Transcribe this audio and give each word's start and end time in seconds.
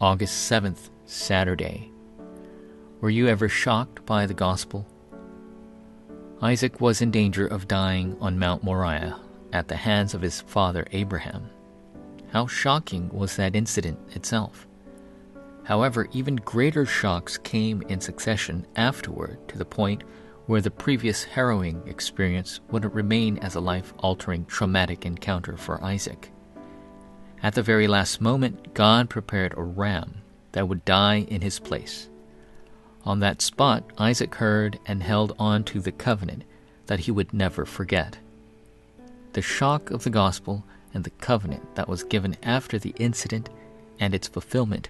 August 0.00 0.48
7th, 0.48 0.90
Saturday. 1.06 1.90
Were 3.00 3.10
you 3.10 3.26
ever 3.26 3.48
shocked 3.48 4.06
by 4.06 4.26
the 4.26 4.34
gospel? 4.34 4.86
Isaac 6.40 6.80
was 6.80 7.02
in 7.02 7.10
danger 7.10 7.48
of 7.48 7.66
dying 7.66 8.16
on 8.20 8.38
Mount 8.38 8.62
Moriah 8.62 9.18
at 9.52 9.66
the 9.66 9.74
hands 9.74 10.14
of 10.14 10.22
his 10.22 10.40
father 10.40 10.86
Abraham. 10.92 11.50
How 12.30 12.46
shocking 12.46 13.08
was 13.08 13.34
that 13.34 13.56
incident 13.56 13.98
itself? 14.14 14.68
However, 15.64 16.06
even 16.12 16.36
greater 16.36 16.86
shocks 16.86 17.36
came 17.36 17.82
in 17.88 18.00
succession 18.00 18.68
afterward 18.76 19.48
to 19.48 19.58
the 19.58 19.64
point 19.64 20.04
where 20.46 20.60
the 20.60 20.70
previous 20.70 21.24
harrowing 21.24 21.82
experience 21.88 22.60
would 22.70 22.94
remain 22.94 23.36
as 23.38 23.56
a 23.56 23.60
life 23.60 23.92
altering 23.98 24.44
traumatic 24.44 25.04
encounter 25.04 25.56
for 25.56 25.82
Isaac. 25.82 26.30
At 27.42 27.54
the 27.54 27.62
very 27.62 27.86
last 27.86 28.20
moment, 28.20 28.74
God 28.74 29.08
prepared 29.08 29.54
a 29.56 29.62
ram 29.62 30.22
that 30.52 30.68
would 30.68 30.84
die 30.84 31.26
in 31.28 31.40
his 31.40 31.58
place. 31.58 32.08
On 33.04 33.20
that 33.20 33.40
spot, 33.40 33.84
Isaac 33.96 34.34
heard 34.34 34.78
and 34.86 35.02
held 35.02 35.34
on 35.38 35.64
to 35.64 35.80
the 35.80 35.92
covenant 35.92 36.44
that 36.86 37.00
he 37.00 37.10
would 37.10 37.32
never 37.32 37.64
forget. 37.64 38.18
The 39.34 39.42
shock 39.42 39.90
of 39.90 40.02
the 40.04 40.10
gospel 40.10 40.64
and 40.92 41.04
the 41.04 41.10
covenant 41.10 41.76
that 41.76 41.88
was 41.88 42.02
given 42.02 42.36
after 42.42 42.78
the 42.78 42.94
incident 42.98 43.50
and 44.00 44.14
its 44.14 44.28
fulfillment 44.28 44.88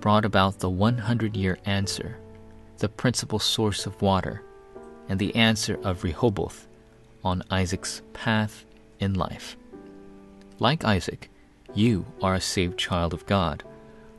brought 0.00 0.24
about 0.24 0.60
the 0.60 0.70
100 0.70 1.36
year 1.36 1.58
answer, 1.64 2.18
the 2.78 2.88
principal 2.88 3.38
source 3.38 3.84
of 3.84 4.00
water, 4.00 4.42
and 5.08 5.18
the 5.18 5.34
answer 5.36 5.78
of 5.82 6.02
Rehoboth 6.02 6.66
on 7.22 7.42
Isaac's 7.50 8.00
path 8.12 8.64
in 9.00 9.14
life. 9.14 9.56
Like 10.58 10.84
Isaac, 10.84 11.30
you 11.74 12.06
are 12.22 12.34
a 12.34 12.40
saved 12.40 12.78
child 12.78 13.12
of 13.12 13.26
God, 13.26 13.62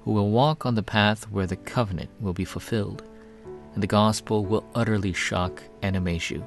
who 0.03 0.11
will 0.11 0.29
walk 0.29 0.65
on 0.65 0.75
the 0.75 0.83
path 0.83 1.29
where 1.31 1.47
the 1.47 1.55
covenant 1.55 2.09
will 2.19 2.33
be 2.33 2.45
fulfilled, 2.45 3.03
and 3.73 3.81
the 3.81 3.87
gospel 3.87 4.45
will 4.45 4.65
utterly 4.75 5.13
shock 5.13 5.63
and 5.81 5.95
amaze 5.95 6.29
you. 6.29 6.45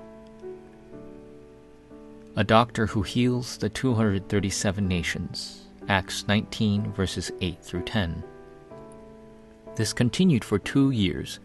A 2.36 2.44
doctor 2.44 2.86
who 2.86 3.02
heals 3.02 3.56
the 3.56 3.68
237 3.68 4.86
nations. 4.86 5.64
Acts 5.88 6.28
19, 6.28 6.92
verses 6.92 7.32
8 7.40 7.58
through 7.62 7.82
10. 7.82 8.22
This 9.74 9.92
continued 9.92 10.44
for 10.44 10.58
two 10.58 10.90
years, 10.90 11.40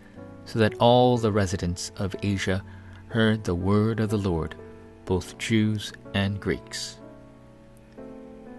so 0.46 0.60
that 0.60 0.76
all 0.80 1.18
the 1.18 1.32
residents 1.32 1.92
of 1.96 2.16
Asia 2.22 2.64
heard 3.08 3.44
the 3.44 3.56
word 3.56 4.00
of 4.00 4.10
the 4.10 4.18
Lord, 4.18 4.56
both 5.06 5.38
Jews 5.38 5.94
and 6.14 6.40
Greeks. 6.40 6.98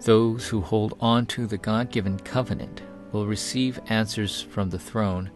Those 0.01 0.47
who 0.47 0.61
hold 0.61 0.97
on 0.99 1.25
to 1.27 1.47
the 1.47 1.57
God 1.57 1.91
given 1.91 2.19
covenant 2.19 2.81
will 3.11 3.25
receive 3.25 3.79
answers 3.87 4.41
from 4.41 4.69
the 4.69 4.79
throne 4.79 5.31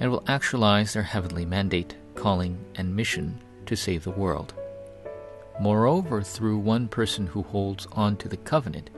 and 0.00 0.10
will 0.10 0.24
actualize 0.26 0.92
their 0.92 1.02
heavenly 1.02 1.44
mandate, 1.44 1.96
calling, 2.14 2.58
and 2.76 2.94
mission 2.94 3.40
to 3.66 3.76
save 3.76 4.04
the 4.04 4.10
world. 4.10 4.54
Moreover, 5.60 6.22
through 6.22 6.58
one 6.58 6.88
person 6.88 7.26
who 7.26 7.42
holds 7.42 7.86
on 7.92 8.16
to 8.18 8.28
the 8.28 8.36
covenant, 8.36 8.90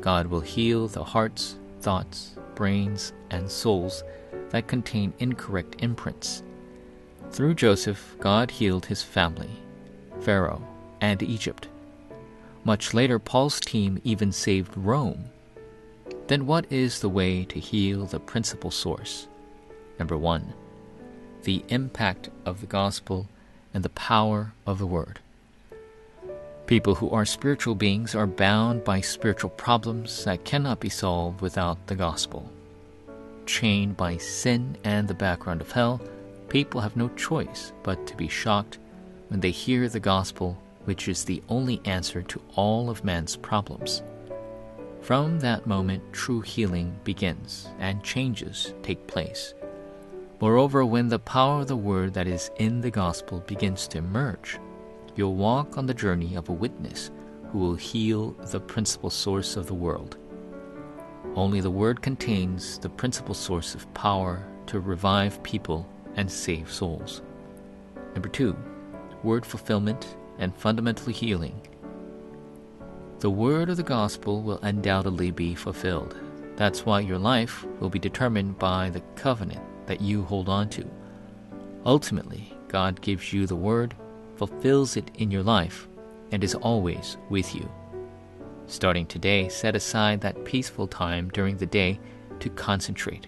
God 0.00 0.26
will 0.26 0.40
heal 0.40 0.88
the 0.88 1.04
hearts, 1.04 1.56
thoughts, 1.80 2.36
brains, 2.54 3.12
and 3.30 3.50
souls 3.50 4.02
that 4.50 4.66
contain 4.66 5.12
incorrect 5.18 5.76
imprints. 5.80 6.42
Through 7.30 7.54
Joseph, 7.54 8.16
God 8.18 8.50
healed 8.50 8.86
his 8.86 9.02
family, 9.02 9.50
Pharaoh, 10.20 10.66
and 11.00 11.22
Egypt. 11.22 11.68
Much 12.68 12.92
later, 12.92 13.18
Paul's 13.18 13.60
team 13.60 13.98
even 14.04 14.30
saved 14.30 14.76
Rome. 14.76 15.30
Then, 16.26 16.44
what 16.44 16.70
is 16.70 17.00
the 17.00 17.08
way 17.08 17.46
to 17.46 17.58
heal 17.58 18.04
the 18.04 18.20
principal 18.20 18.70
source? 18.70 19.26
Number 19.98 20.18
one, 20.18 20.52
the 21.44 21.64
impact 21.70 22.28
of 22.44 22.60
the 22.60 22.66
gospel 22.66 23.26
and 23.72 23.82
the 23.82 23.88
power 23.88 24.52
of 24.66 24.78
the 24.78 24.86
word. 24.86 25.18
People 26.66 26.96
who 26.96 27.08
are 27.08 27.24
spiritual 27.24 27.74
beings 27.74 28.14
are 28.14 28.26
bound 28.26 28.84
by 28.84 29.00
spiritual 29.00 29.48
problems 29.48 30.26
that 30.26 30.44
cannot 30.44 30.78
be 30.78 30.90
solved 30.90 31.40
without 31.40 31.86
the 31.86 31.94
gospel. 31.94 32.52
Chained 33.46 33.96
by 33.96 34.18
sin 34.18 34.76
and 34.84 35.08
the 35.08 35.14
background 35.14 35.62
of 35.62 35.72
hell, 35.72 36.02
people 36.50 36.82
have 36.82 36.98
no 36.98 37.08
choice 37.16 37.72
but 37.82 38.06
to 38.06 38.14
be 38.14 38.28
shocked 38.28 38.76
when 39.28 39.40
they 39.40 39.52
hear 39.52 39.88
the 39.88 40.00
gospel 40.00 40.58
which 40.88 41.06
is 41.06 41.22
the 41.22 41.42
only 41.50 41.82
answer 41.84 42.22
to 42.22 42.40
all 42.54 42.88
of 42.88 43.04
man's 43.04 43.36
problems. 43.36 44.02
From 45.02 45.38
that 45.40 45.66
moment, 45.66 46.02
true 46.14 46.40
healing 46.40 46.98
begins 47.04 47.68
and 47.78 48.02
changes 48.02 48.72
take 48.82 49.06
place. 49.06 49.52
Moreover, 50.40 50.86
when 50.86 51.08
the 51.08 51.18
power 51.18 51.60
of 51.60 51.68
the 51.68 51.76
word 51.76 52.14
that 52.14 52.26
is 52.26 52.50
in 52.56 52.80
the 52.80 52.90
gospel 52.90 53.40
begins 53.40 53.86
to 53.88 53.98
emerge, 53.98 54.58
you'll 55.14 55.34
walk 55.34 55.76
on 55.76 55.84
the 55.84 55.92
journey 55.92 56.36
of 56.36 56.48
a 56.48 56.52
witness 56.52 57.10
who 57.52 57.58
will 57.58 57.74
heal 57.74 58.30
the 58.50 58.58
principal 58.58 59.10
source 59.10 59.56
of 59.56 59.66
the 59.66 59.74
world. 59.74 60.16
Only 61.34 61.60
the 61.60 61.70
word 61.70 62.00
contains 62.00 62.78
the 62.78 62.88
principal 62.88 63.34
source 63.34 63.74
of 63.74 63.92
power 63.92 64.42
to 64.68 64.80
revive 64.80 65.42
people 65.42 65.86
and 66.16 66.30
save 66.30 66.72
souls. 66.72 67.20
Number 68.14 68.30
two, 68.30 68.56
word 69.22 69.44
fulfillment 69.44 70.16
and 70.38 70.54
fundamental 70.56 71.12
healing. 71.12 71.60
The 73.20 73.30
word 73.30 73.68
of 73.68 73.76
the 73.76 73.82
gospel 73.82 74.42
will 74.42 74.60
undoubtedly 74.62 75.30
be 75.30 75.54
fulfilled. 75.54 76.16
That's 76.56 76.86
why 76.86 77.00
your 77.00 77.18
life 77.18 77.64
will 77.80 77.90
be 77.90 77.98
determined 77.98 78.58
by 78.58 78.90
the 78.90 79.02
covenant 79.16 79.60
that 79.86 80.00
you 80.00 80.22
hold 80.22 80.48
on 80.48 80.68
to. 80.70 80.88
Ultimately, 81.84 82.52
God 82.68 83.00
gives 83.00 83.32
you 83.32 83.46
the 83.46 83.56
word, 83.56 83.94
fulfills 84.36 84.96
it 84.96 85.10
in 85.16 85.30
your 85.30 85.42
life, 85.42 85.88
and 86.30 86.44
is 86.44 86.54
always 86.54 87.16
with 87.28 87.54
you. 87.54 87.68
Starting 88.66 89.06
today, 89.06 89.48
set 89.48 89.74
aside 89.74 90.20
that 90.20 90.44
peaceful 90.44 90.86
time 90.86 91.30
during 91.30 91.56
the 91.56 91.66
day 91.66 91.98
to 92.40 92.50
concentrate. 92.50 93.26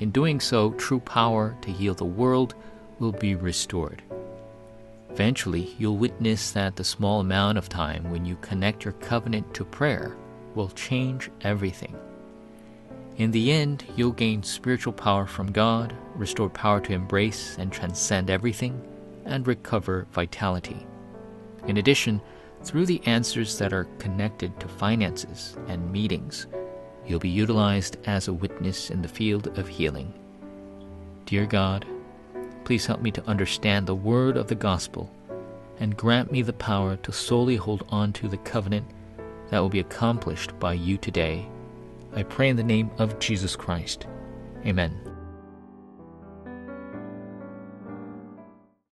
In 0.00 0.10
doing 0.10 0.40
so, 0.40 0.72
true 0.72 1.00
power 1.00 1.56
to 1.62 1.70
heal 1.70 1.94
the 1.94 2.04
world 2.04 2.54
will 2.98 3.12
be 3.12 3.34
restored. 3.34 4.02
Eventually, 5.14 5.76
you'll 5.78 5.96
witness 5.96 6.50
that 6.50 6.74
the 6.74 6.82
small 6.82 7.20
amount 7.20 7.56
of 7.56 7.68
time 7.68 8.10
when 8.10 8.24
you 8.24 8.34
connect 8.40 8.84
your 8.84 8.94
covenant 8.94 9.54
to 9.54 9.64
prayer 9.64 10.16
will 10.56 10.70
change 10.70 11.30
everything. 11.42 11.94
In 13.18 13.30
the 13.30 13.52
end, 13.52 13.84
you'll 13.94 14.10
gain 14.10 14.42
spiritual 14.42 14.92
power 14.92 15.24
from 15.24 15.52
God, 15.52 15.94
restore 16.16 16.50
power 16.50 16.80
to 16.80 16.92
embrace 16.92 17.56
and 17.60 17.72
transcend 17.72 18.28
everything, 18.28 18.82
and 19.24 19.46
recover 19.46 20.08
vitality. 20.10 20.84
In 21.68 21.76
addition, 21.76 22.20
through 22.64 22.86
the 22.86 23.00
answers 23.06 23.56
that 23.58 23.72
are 23.72 23.86
connected 24.00 24.58
to 24.58 24.66
finances 24.66 25.56
and 25.68 25.92
meetings, 25.92 26.48
you'll 27.06 27.20
be 27.20 27.28
utilized 27.28 27.98
as 28.06 28.26
a 28.26 28.32
witness 28.32 28.90
in 28.90 29.00
the 29.00 29.06
field 29.06 29.56
of 29.58 29.68
healing. 29.68 30.12
Dear 31.24 31.46
God, 31.46 31.86
Please 32.64 32.86
help 32.86 33.00
me 33.00 33.10
to 33.12 33.26
understand 33.26 33.86
the 33.86 33.94
word 33.94 34.36
of 34.36 34.48
the 34.48 34.54
gospel 34.54 35.10
and 35.78 35.96
grant 35.96 36.32
me 36.32 36.42
the 36.42 36.52
power 36.52 36.96
to 36.96 37.12
solely 37.12 37.56
hold 37.56 37.84
on 37.88 38.12
to 38.14 38.28
the 38.28 38.38
covenant 38.38 38.86
that 39.50 39.58
will 39.58 39.68
be 39.68 39.80
accomplished 39.80 40.58
by 40.58 40.72
you 40.72 40.96
today. 40.96 41.46
I 42.14 42.22
pray 42.22 42.48
in 42.48 42.56
the 42.56 42.62
name 42.62 42.90
of 42.98 43.18
Jesus 43.18 43.56
Christ. 43.56 44.06
Amen. 44.64 45.13